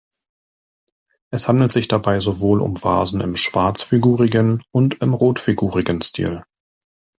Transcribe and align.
Es 1.29 1.47
handelt 1.47 1.71
sich 1.71 1.87
dabei 1.87 2.19
sowohl 2.21 2.59
um 2.59 2.83
Vasen 2.83 3.21
im 3.21 3.35
schwarzfigurigen 3.35 4.63
und 4.71 4.95
im 4.99 5.13
rotfigurigen 5.13 6.01
Stil. 6.01 6.43